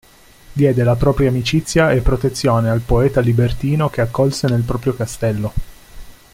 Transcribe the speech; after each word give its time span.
Diede 0.53 0.83
la 0.83 0.95
propria 0.95 1.29
amicizia 1.29 1.91
e 1.91 2.01
protezione 2.01 2.71
al 2.71 2.79
poeta 2.81 3.21
libertino 3.21 3.87
che 3.91 4.01
accolse 4.01 4.47
nel 4.47 4.63
proprio 4.63 4.95
castello. 4.95 5.53